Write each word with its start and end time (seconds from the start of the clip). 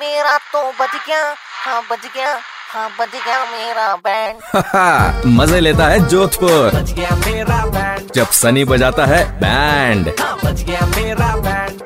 मेरा 0.00 0.36
तो 0.52 0.60
बज 0.80 0.94
गया 1.08 1.22
हाँ 1.64 1.80
बज 1.90 2.04
गया 2.16 2.32
हाँ 2.72 2.88
बज 3.00 3.14
गया 3.26 3.44
मेरा 3.44 3.94
बैंड 3.96 5.26
मज़े 5.38 5.60
लेता 5.60 5.86
है 5.88 5.98
जोधपुर। 6.08 6.70
बच 6.74 6.90
गया 6.92 7.16
मेरा 7.16 7.64
बैंड 7.66 8.10
जब 8.14 8.30
सनी 8.40 8.64
बजाता 8.64 9.06
है 9.06 9.22
बैंड 9.40 10.08
हाँ 10.20 10.36
बच 10.44 10.62
गया 10.62 10.86
मेरा 10.86 11.34
बैंड 11.36 11.82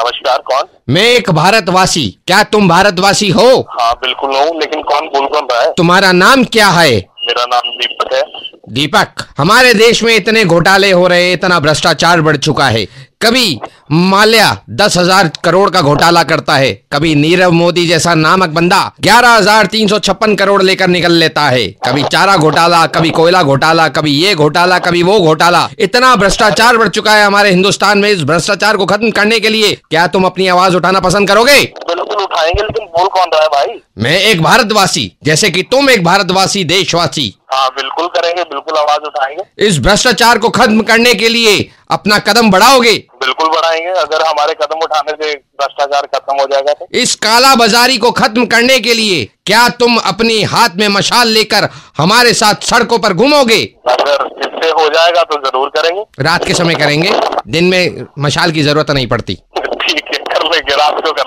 नमस्कार 0.00 0.38
कौन? 0.46 0.64
मैं 0.88 1.02
एक 1.02 1.30
भारतवासी। 1.30 2.06
क्या 2.26 2.42
तुम 2.52 2.68
भारतवासी 2.68 3.28
हो? 3.30 3.48
हाँ 3.80 3.92
बिल्कुल 3.94 4.34
हूँ 4.36 4.58
लेकिन 4.60 4.82
कौन 4.82 5.06
बोल 5.08 5.26
कौन 5.26 5.46
रहा 5.52 5.60
है? 5.62 5.72
तुम्हारा 5.76 6.12
नाम 6.12 6.44
क्या 6.52 6.68
है? 6.70 6.90
मेरा 7.26 7.44
नाम 7.46 7.70
दीपक 7.78 8.12
है। 8.14 8.22
दीपक, 8.66 9.22
हमारे 9.38 9.72
देश 9.74 10.02
में 10.02 10.14
इतने 10.14 10.44
घोटाले 10.44 10.90
हो 10.92 11.06
रहे 11.06 11.32
इतना 11.32 11.58
भ्रष्टाचार 11.60 12.20
बढ़ 12.20 12.36
चुका 12.38 12.68
है। 12.68 12.86
कभी 13.22 13.58
माल्या 13.90 14.56
दस 14.70 14.96
हज़ार 14.98 15.30
करोड़ 15.44 15.68
का 15.70 15.80
घोटाला 15.82 16.22
करता 16.22 16.54
है, 16.54 16.72
कभी 16.92 17.14
नीरव 17.14 17.52
मोदी 17.52 17.86
जैसा 17.86 18.14
नामक 18.14 18.48
बंदा 18.48 18.80
ग्यारह 19.00 19.30
हज़ार 19.30 19.66
तीन 19.66 19.88
सौ 19.88 19.98
छप्पन 19.98 20.34
करोड़ 20.36 20.62
लेकर 20.62 20.88
निकल 20.88 21.12
लेता 21.12 21.42
है। 21.42 21.66
कभी 21.86 22.02
चारा 22.04 22.36
घोटाला, 22.36 22.84
कभी 22.88 23.10
कोयला 23.10 23.42
घोटाला, 23.42 23.88
कभी 23.90 24.10
ये 24.12 24.34
घोटाला, 24.34 24.78
कभी 24.78 25.02
वो 25.02 25.18
घोटाला। 25.20 25.68
इतना 25.78 26.14
भ्रष्टाचार 26.16 26.76
बढ़ 26.76 26.88
चुका 26.88 27.14
है 27.14 27.24
हमारे 27.24 27.50
हिंदुस्तान 27.50 27.98
में 27.98 28.10
इस 28.10 28.22
भ्रष्टाचार 28.22 28.76
को 28.76 28.86
खत्म 28.86 29.10
करने 29.10 29.40
के 29.40 29.48
लिए। 29.48 29.74
क्या 29.90 30.06
तुम 30.06 30.24
अपनी 30.24 30.48
आवाज़ 30.48 30.76
उठाना 30.76 31.00
पसंद 31.00 31.28
करोगे? 31.28 31.62
उठाएँगे 32.36 32.62
लेकिन 32.62 32.86
बोल 32.88 33.08
कौन 33.08 33.28
रहा 33.34 33.42
है 33.42 33.48
भाई? 33.48 33.80
मैं 33.98 34.18
एक 34.20 34.42
भारतवासी 34.42 35.10
जैसे 35.24 35.50
कि 35.50 35.62
तुम 35.72 35.90
एक 35.90 36.02
भारतवासी 36.04 36.64
देशवासी। 36.64 37.32
हाँ 37.52 37.68
बिल्कुल 37.76 38.06
करेंगे 38.16 38.42
बिल्कुल 38.44 38.78
आवाज़ 38.78 39.06
उठाएँगे। 39.06 39.66
इस 39.66 39.78
भ्रष्टाचार 39.80 40.38
को 40.38 40.48
खत्म 40.50 40.82
करने 40.82 41.14
के 41.14 41.28
लिए 41.28 41.54
अपना 41.90 42.18
कदम 42.18 42.50
बढ़ाओगे? 42.50 42.92
बिल्कुल 43.20 43.48
बढ़ाएँगे 43.48 43.90
अगर 44.00 44.26
हमारे 44.26 44.54
कदम 44.62 44.80
उठाने 44.84 45.12
से 45.22 45.34
भ्रष्टाचार 45.34 46.06
खत्म 46.14 46.36
हो 46.40 46.46
जाएगा 46.52 46.72
तो। 46.72 46.86
इस 47.00 47.14
काला 47.26 47.54
बाजारी 47.54 47.96
को 47.98 48.10
खत्म 48.12 48.46
करने 48.46 48.78
के 48.80 48.94
लिए 48.94 49.24
क्या 49.46 49.68
तुम 49.80 49.96
अपनी 50.04 50.42
हाथ 50.54 50.76
में 50.76 50.88
मशाल 50.88 51.28
लेकर 51.28 51.68
हमारे 51.98 52.32
साथ 52.34 52.68
सड़कों 52.70 52.98
पर 52.98 53.12
घूमोगे? 53.12 53.62
अगर 53.88 54.28
इससे 54.40 54.70
हो 54.72 54.88
जाएगा 54.88 55.22
तो 55.22 55.40
ज़रूर 55.40 55.68
करेंगे। 55.76 56.04
रात 56.22 56.46
के 56.46 56.54
समय 56.54 56.74
करेंगे। 56.74 57.12
दिन 57.48 57.64
में 57.64 58.06
मशाल 58.18 58.50
की 58.52 58.62
ज़रूरत 58.62 58.90
नहीं 58.90 59.06
पड़ती। 59.06 59.34
ठीक 59.56 60.04
है। 60.14 60.15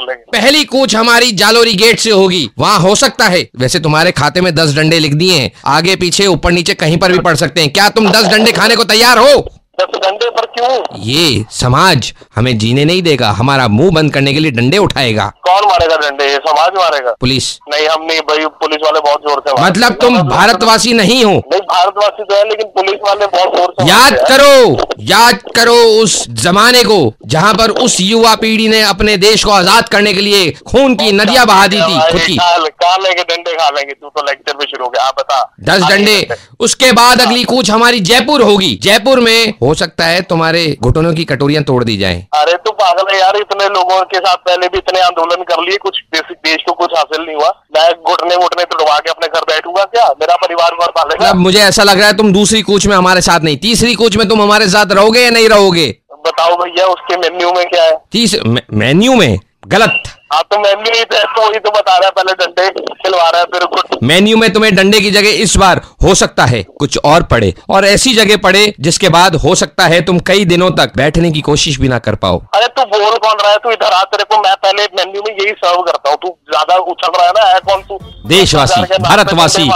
लेंगे 0.09 0.41
पहली 0.41 0.63
कूच 0.63 0.95
हमारी 0.95 1.31
जालोरी 1.31 1.73
गेट 1.73 1.99
से 1.99 2.11
होगी। 2.11 2.49
वहाँ 2.57 2.79
हो 2.79 2.95
सकता 2.95 3.27
है। 3.27 3.49
वैसे 3.59 3.79
तुम्हारे 3.79 4.11
खाते 4.11 4.41
में 4.41 4.55
दस 4.55 4.75
डंडे 4.75 4.99
लिख 4.99 5.13
दिए 5.13 5.39
हैं। 5.39 5.51
आगे, 5.65 5.95
पीछे, 5.95 6.27
ऊपर, 6.27 6.51
नीचे 6.51 6.73
कहीं 6.73 6.97
पर 6.97 7.11
भी 7.11 7.19
पड़ 7.19 7.35
सकते 7.35 7.61
हैं। 7.61 7.73
क्या 7.73 7.89
तुम 7.89 8.11
दस 8.11 8.25
डंडे 8.25 8.51
खाने 8.51 8.75
को 8.75 8.83
तैयार 8.83 9.17
हो? 9.17 9.58
दस 9.79 9.99
घंटे 9.99 10.29
पर 10.31 10.45
क्यों? 10.55 10.99
ये 11.03 11.45
समाज 11.53 12.13
हमें 12.35 12.57
जीने 12.57 12.85
नहीं 12.85 13.01
देगा 13.03 13.29
हमारा 13.33 13.67
मुँह 13.69 13.91
बंद 13.91 14.13
करने 14.13 14.33
के 14.33 14.39
लिए 14.39 14.51
डंडे 14.51 14.77
उठाएगा। 14.79 15.25
कौन 15.47 15.67
मारेगा 15.69 15.95
डंडे? 15.97 16.25
ये 16.25 16.37
समाज 16.45 16.77
मारेगा। 16.77 17.15
पुलिस। 17.21 17.47
नहीं 17.69 17.87
हम 17.87 18.03
नहीं 18.03 18.19
भाई 18.29 18.45
पुलिस 18.61 18.85
वाले 18.85 18.99
बहुत 19.01 19.21
ज़ोर 19.21 19.43
से 19.47 19.61
मतलब 19.61 19.93
तुम 20.01 20.17
भारतवासी 20.29 20.93
नहीं 20.93 21.23
हो। 21.23 21.31
नहीं 21.31 21.61
भारतवासी 21.69 22.23
तो 22.23 22.35
है 22.35 22.43
लेकिन 22.49 22.67
पुलिस 22.75 22.99
वाले 23.03 23.27
बहुत 23.27 23.55
ज़ोर 23.57 23.73
से 23.73 23.87
याद 23.89 24.17
करो 24.29 24.87
याद 25.09 25.41
करो 25.55 25.75
उस 26.01 26.15
जमाने 26.41 26.83
को 26.83 26.99
जहाँ 27.27 27.53
पर 27.53 27.69
उस 27.83 27.99
युवा 28.01 28.33
पीढ़ी 28.37 28.67
ने 28.67 28.81
अपने 28.83 29.15
देश 29.19 29.43
को 29.43 29.51
आज़ाद 29.51 29.89
करने 29.89 30.13
के 30.13 30.21
लिए 30.21 30.49
खून 30.67 30.95
की 30.95 31.11
नदियाँ 31.13 31.45
बहा 31.47 31.67
दी 31.67 31.77
थी 31.77 31.99
खुद 32.01 32.21
की। 32.21 32.35
खा 32.37 32.57
खा 32.81 32.95
लेंगे 32.97 33.23
डंडे 33.23 33.53
खा 33.53 33.69
लेंगे 33.69 33.93
तू 33.93 34.09
तो 34.09 34.25
लेक्चर 34.25 34.53
पे 34.53 34.65
शुरू 34.65 34.83
हो 34.85 34.89
गया 34.89 35.03
आप 35.03 35.19
बता। 35.19 35.41
दस 35.63 35.81
डंडे 35.81 36.19
डंडे। 36.21 36.37
उसके 36.59 36.91
बाद 36.93 37.21
अगली 37.21 37.43
कूच 37.45 37.69
हमारी 37.71 37.99
जयपुर 38.01 38.41
होगी। 38.41 38.73
जयपुर 38.83 39.19
में 39.19 39.53
हो 39.69 39.73
सकता 39.75 40.05
है 40.05 40.21
तुम्हारे 40.29 40.61
घुटनों 40.81 41.13
की 41.13 41.23
कटोरियाँ 41.25 41.63
तोड़ 41.63 41.83
दी 41.83 41.97
जाए। 41.97 42.15
अरे 42.35 42.53
तू 42.57 42.71
पागल 42.79 43.11
है 43.13 43.19
यार 43.19 43.35
इतने 43.37 43.67
लोगों 43.69 43.99
के 44.05 44.19
साथ 44.19 44.37
पहले 44.47 44.67
भी 44.67 44.77
इतने 44.77 45.01
आंदोलन 45.01 45.43
कर 45.43 45.61
लिए 45.63 45.77
कुछ 45.77 45.99
देश, 46.13 46.31
देश 46.45 46.63
को 46.67 46.73
कुछ 46.73 46.97
हासिल 46.97 47.25
नहीं 47.25 47.35
हुआ। 47.35 47.49
मैं 47.77 47.87
घुटने 48.03 48.37
घुटने 48.37 48.63
तोड़वा 48.65 48.97
के 48.99 49.11
अपने 49.11 49.27
घर 49.27 49.45
बैठूँगा 49.49 49.83
क्या? 49.85 50.07
मेरा 50.21 50.35
परिवार 50.37 50.75
घर 50.75 50.91
पालेगा 50.91 51.33
मुझे 51.39 51.59
ऐसा 51.61 51.83
लग 51.83 51.99
रहा 51.99 52.07
है 52.07 52.17
तुम 52.17 52.33
दूसरी 52.33 52.61
कोच 52.63 52.87
में 52.87 52.95
हमारे 52.95 53.21
साथ 53.21 53.39
नहीं। 53.41 53.57
तीसरी 53.59 53.93
कोच 53.95 54.17
में 54.17 54.27
तुम 54.29 54.41
हमारे 54.41 54.69
साथ 54.69 54.93
रहोगे 54.93 55.23
या 55.23 55.29
नहीं 55.29 55.49
रहोगे? 55.49 55.87
बताओ 56.27 56.55
भैया 56.57 56.85
उसके 56.87 57.17
मेन्यू 57.19 57.51
में 57.53 57.65
क्या 57.67 57.83
है? 57.83 57.97
तीस 58.11 58.35
मेन्यू 58.73 59.15
में? 59.15 59.39
गलत। 59.67 60.03
हाँ 60.33 60.41
तो 60.51 60.57
मेन्यू 60.59 60.93
ही 60.93 61.03
तो 61.05 61.41
वही 61.41 61.59
तो 61.59 61.71
बता 61.71 61.97
रहा 61.97 62.05
है 62.05 62.11
पहले 62.11 62.33
डंडे 62.35 62.69
खिलवा 62.95 63.29
रहा 63.29 63.39
है 63.39 63.45
फिर 63.53 63.65
मेन्यू 64.03 64.37
में 64.37 64.51
तुम्हें 64.53 64.75
डंडे 64.75 64.99
की 64.99 65.11
जगह 65.11 65.41
इस 65.41 65.55
बार 65.57 65.81
हो 66.03 66.13
सकता 66.15 66.45
है 66.45 66.61
कुछ 66.79 66.97
और 67.05 67.23
पड़े। 67.25 67.53
और 67.69 67.85
ऐसी 67.85 68.13
जगह 68.15 68.37
पड़े 68.37 68.61
जिसके 68.79 69.09
बाद 69.09 69.35
हो 69.35 69.55
सकता 69.55 69.85
है 69.85 70.01
तुम 70.01 70.19
कई 70.27 70.45
दिनों 70.45 70.69
तक 70.73 70.93
बैठने 70.97 71.31
की 71.31 71.41
कोशिश 71.41 71.79
भी 71.79 71.87
ना 71.87 71.99
कर 71.99 72.15
पाओ। 72.17 72.41
अरे 72.55 72.67
तू 72.69 72.83
बोल 72.87 73.17
कौन 73.17 73.37
रहा 73.41 73.51
है? 73.51 73.57
तू 73.57 73.71
इधर 73.71 73.93
आ 73.93 74.03
तेरे 74.05 74.23
को 74.25 74.41
मैं 74.43 74.55
पहले 74.57 74.83
मेन्यू 74.95 75.21
में 75.21 75.33
यही 75.33 75.51
सर्व 75.53 75.81
करता 75.81 76.09
हूँ। 76.09 76.17
तू 76.17 76.35
ज़्यादा 76.49 76.75
उछल 76.85 77.11
रहा 77.17 77.25
है 77.25 77.31
ना 77.33 77.49
है 77.49 77.59
कौन 77.61 77.81
तू? 77.83 77.99
देशवासी, 78.27 78.81
भारतवासी। 79.01 79.69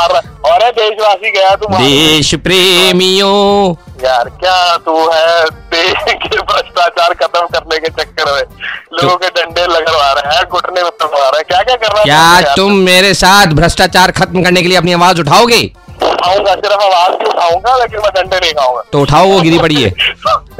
अरे 0.46 0.70
देशवासी 0.74 1.32
गया 1.32 1.56
तू 1.56 1.68
देश 1.74 2.34
प्रेमियों 2.44 3.74
यार 4.04 4.30
क्या 4.40 4.56
तू 4.86 4.96
है? 5.10 5.46
के 5.74 6.38
भ्रष्टाचार 6.40 7.14
खत्म 7.22 7.46
करने 7.54 7.78
के 7.80 7.90
चक्कर 8.02 8.32
में। 8.34 8.42
लोगों 9.02 9.16
के 9.18 9.28
डंडे 9.38 9.66
लगवा 9.68 10.12
रहे 10.12 10.36
हैं 10.36 10.44
घुटने 10.50 10.82
में 10.82 10.90
तोड़वा 10.92 11.20
रहे 11.20 11.38
हैं। 11.38 11.44
क्या 11.48 11.62
क्या 11.62 11.76
कर 11.76 11.88
रहा 11.88 12.00
है 12.00 12.04
क्या? 12.42 12.54
तुम 12.56 12.72
मेरे 12.90 13.14
साथ 13.14 13.54
भ्रष्टाचार 13.62 14.12
खत्म 14.20 14.44
करने 14.44 14.62
के 14.62 14.68
लिए 14.68 14.78
अपनी 14.78 14.94
आवाज़ 14.94 15.20
उठाओगे? 15.22 15.62
उठाऊँगा 16.04 16.54
सिर्फ़ 16.56 16.84
आवाज़ 16.84 17.18
भी 17.18 17.26
उठाऊँगा 17.26 17.76
लेकिन 17.78 18.00
मैं 18.00 18.12
डंडे 18.16 18.40
नहीं 18.40 18.54
खाऊँगा 18.54 18.82
तो 18.94 19.02
उठाओ 19.02 19.28
वो 19.28 19.40
गिरी 19.42 19.60
पड़ी 19.60 19.82
है। 19.84 19.94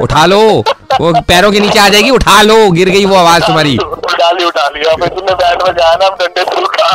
उठा 0.00 0.24
लो 0.26 0.40
वो 1.00 1.12
पैरों 1.28 1.50
के 1.52 1.60
नीचे 1.60 1.78
आ 1.78 1.88
जाएगी 1.88 2.10
उठा 2.10 2.40
लो 2.42 2.56
गिर 2.70 2.88
गई 2.88 3.04
वो 3.04 3.16
आवाज़ 3.16 3.42
तुम्हारी। 3.46 3.76
उठा 3.78 4.30
ली 4.30 4.44
उठा 4.44 4.68
ली। 4.74 4.84
अब 4.92 5.06
तूने 5.08 5.34
बैट 5.34 5.62
में 5.62 5.72
जाया 5.78 5.94
ना 6.02 6.08
डंडे 6.20 6.44
तू 6.54 6.66
खा 6.76 6.92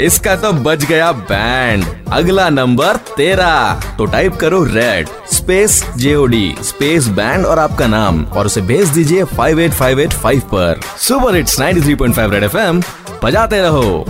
इसका 0.00 0.36
तो 0.36 0.52
बज 0.52 0.84
गया 0.84 1.12
बैंड। 1.12 1.84
अगला 2.12 2.48
नंबर 2.48 2.96
तेरा। 2.96 3.80
तो 3.98 4.06
टाइप 4.06 4.36
करो 4.36 4.64
red 4.64 5.08
space 5.32 5.84
JOD 5.96 6.54
space 6.62 7.08
band 7.08 7.46
और 7.46 7.58
आपका 7.58 7.86
नाम। 7.86 8.24
और 8.24 8.46
उसे 8.46 8.60
भेज 8.60 8.88
दीजिए 8.88 9.24
58585 9.24 10.40
पर। 10.40 10.80
सुपर 10.98 11.34
हिट्स 11.34 11.60
93.5 11.60 12.30
रेड 12.30 12.44
एफएम 12.44 12.82
बजाते 13.24 13.60
रहो। 13.60 14.04